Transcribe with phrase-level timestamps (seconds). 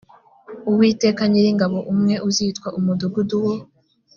[0.69, 3.53] uwiteka nyiringabo umwe uzitwa umudugudu wo